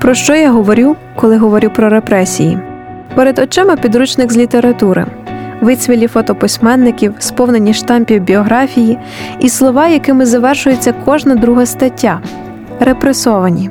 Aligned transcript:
Про 0.00 0.14
що 0.14 0.34
я 0.34 0.50
говорю, 0.50 0.96
коли 1.16 1.36
говорю 1.36 1.70
про 1.70 1.88
репресії? 1.88 2.58
Перед 3.14 3.38
очима 3.38 3.76
підручник 3.76 4.32
з 4.32 4.36
літератури, 4.36 5.06
вицвілі 5.60 6.06
фото 6.06 6.34
письменників, 6.34 7.14
сповнені 7.18 7.74
штампів 7.74 8.22
біографії 8.22 8.98
і 9.40 9.48
слова, 9.48 9.88
якими 9.88 10.26
завершується 10.26 10.94
кожна 11.04 11.34
друга 11.34 11.66
стаття 11.66 12.20
репресовані. 12.80 13.70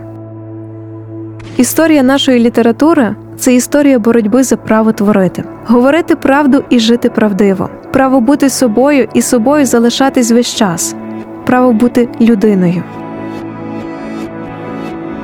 Історія 1.58 2.04
нашої 2.04 2.40
літератури 2.40 3.16
це 3.38 3.56
історія 3.56 4.00
боротьби 4.00 4.44
за 4.44 4.58
право 4.58 4.92
творити, 4.92 5.44
говорити 5.66 6.16
правду 6.16 6.64
і 6.70 6.80
жити 6.80 7.10
правдиво, 7.10 7.70
право 7.94 8.22
бути 8.22 8.50
собою 8.50 9.08
і 9.14 9.22
собою 9.22 9.66
залишатись 9.66 10.32
весь 10.32 10.56
час, 10.56 10.96
право 11.46 11.74
бути 11.74 12.10
людиною. 12.22 12.84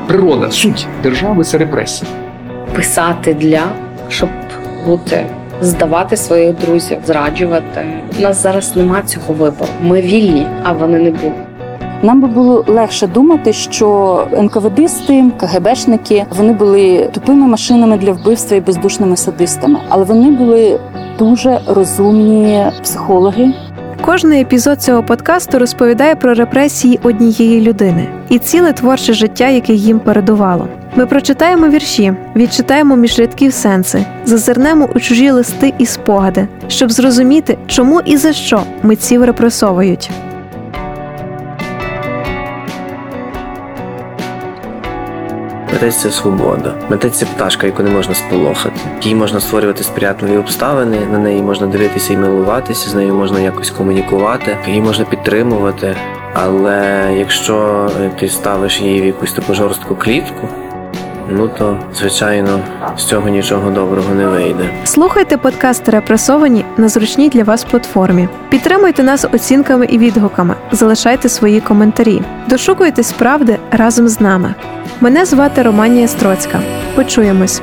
Природа, 0.07 0.51
суть 0.51 0.87
держави 1.03 1.43
це 1.43 1.57
репресія. 1.57 2.11
Писати 2.75 3.33
для 3.33 3.61
щоб 4.09 4.29
бути, 4.85 5.25
здавати 5.61 6.17
своїх 6.17 6.55
друзів, 6.55 6.97
зраджувати. 7.05 7.85
У 8.19 8.21
нас 8.21 8.43
зараз 8.43 8.75
нема 8.75 9.01
цього 9.01 9.33
вибору. 9.33 9.71
Ми 9.83 10.01
вільні, 10.01 10.47
а 10.63 10.73
вони 10.73 10.99
не 10.99 11.11
були. 11.11 11.33
Нам 12.01 12.21
би 12.21 12.27
було 12.27 12.65
легше 12.67 13.07
думати, 13.07 13.53
що 13.53 14.27
НКВДисти, 14.37 15.23
КГБшники 15.37 16.25
вони 16.37 16.53
були 16.53 17.09
тупими 17.13 17.47
машинами 17.47 17.97
для 17.97 18.11
вбивства 18.11 18.57
і 18.57 18.61
бездушними 18.61 19.17
садистами, 19.17 19.79
але 19.89 20.03
вони 20.03 20.31
були 20.31 20.79
дуже 21.19 21.59
розумні 21.67 22.65
психологи. 22.83 23.53
Кожний 24.05 24.41
епізод 24.41 24.81
цього 24.81 25.03
подкасту 25.03 25.59
розповідає 25.59 26.15
про 26.15 26.33
репресії 26.33 26.99
однієї 27.03 27.61
людини 27.61 28.07
і 28.29 28.39
ціле 28.39 28.73
творче 28.73 29.13
життя, 29.13 29.49
яке 29.49 29.73
їм 29.73 29.99
передувало. 29.99 30.67
Ми 30.95 31.05
прочитаємо 31.05 31.69
вірші, 31.69 32.13
відчитаємо 32.35 32.95
між 32.95 33.19
рядків 33.19 33.53
сенси, 33.53 34.05
зазирнемо 34.25 34.89
у 34.95 34.99
чужі 34.99 35.31
листи 35.31 35.73
і 35.77 35.85
спогади, 35.85 36.47
щоб 36.67 36.91
зрозуміти, 36.91 37.57
чому 37.67 38.01
і 38.01 38.17
за 38.17 38.33
що 38.33 38.63
митців 38.83 39.23
репресовують. 39.23 40.09
Митець 45.75 45.97
це 45.97 46.11
свобода. 46.11 46.73
Митець 46.89 47.17
це 47.17 47.25
пташка, 47.25 47.67
яку 47.67 47.83
не 47.83 47.89
можна 47.89 48.15
сполохати. 48.15 48.79
Їй 49.01 49.15
можна 49.15 49.39
створювати 49.39 49.83
сприятливі 49.83 50.37
обставини, 50.37 50.97
на 51.11 51.19
неї 51.19 51.41
можна 51.41 51.67
дивитися 51.67 52.13
і 52.13 52.17
милуватися, 52.17 52.89
з 52.89 52.93
нею 52.93 53.13
можна 53.13 53.39
якось 53.39 53.69
комунікувати, 53.69 54.57
її 54.67 54.81
можна 54.81 55.05
підтримувати. 55.05 55.95
Але 56.33 57.09
якщо 57.17 57.89
ти 58.19 58.29
ставиш 58.29 58.81
її 58.81 59.01
в 59.01 59.05
якусь 59.05 59.33
таку 59.33 59.53
жорстку 59.53 59.95
клітку, 59.95 60.47
ну 61.29 61.47
то 61.47 61.77
звичайно 61.93 62.59
з 62.97 63.03
цього 63.03 63.29
нічого 63.29 63.71
доброго 63.71 64.13
не 64.15 64.27
вийде. 64.27 64.69
Слухайте 64.83 65.37
подкаст 65.37 65.89
репресовані 65.89 66.65
на 66.77 66.89
зручній 66.89 67.29
для 67.29 67.43
вас 67.43 67.63
платформі. 67.63 68.29
Підтримуйте 68.49 69.03
нас 69.03 69.25
оцінками 69.25 69.85
і 69.85 69.97
відгуками, 69.97 70.55
залишайте 70.71 71.29
свої 71.29 71.61
коментарі. 71.61 72.21
Дошукуйтесь 72.49 73.11
правди 73.11 73.59
разом 73.71 74.07
з 74.07 74.21
нами. 74.21 74.55
Мене 75.01 75.25
звати 75.25 75.61
Романія 75.61 76.07
Строцька. 76.07 76.59
Почуємось. 76.95 77.61